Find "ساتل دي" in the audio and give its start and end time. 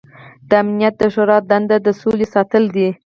2.35-2.89